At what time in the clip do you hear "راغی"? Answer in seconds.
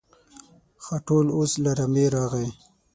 2.15-2.47